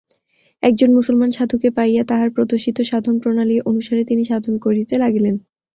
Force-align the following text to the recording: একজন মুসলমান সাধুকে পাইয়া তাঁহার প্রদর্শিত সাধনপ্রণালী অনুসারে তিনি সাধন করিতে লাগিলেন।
একজন 0.63 0.89
মুসলমান 0.93 1.29
সাধুকে 1.31 1.69
পাইয়া 1.77 2.03
তাঁহার 2.05 2.29
প্রদর্শিত 2.31 2.77
সাধনপ্রণালী 2.81 3.55
অনুসারে 3.69 4.03
তিনি 4.05 4.23
সাধন 4.25 4.53
করিতে 4.65 4.95
লাগিলেন। 4.97 5.35